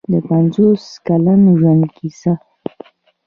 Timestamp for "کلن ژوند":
1.07-1.83